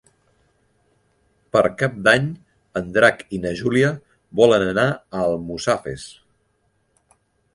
[1.55, 2.25] Per Cap d'Any
[2.81, 3.91] en Drac i na Júlia
[4.41, 6.07] volen anar a Almussafes.